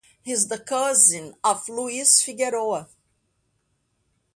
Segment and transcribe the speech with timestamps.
[0.23, 2.89] He is the cousin of Luis Figueroa.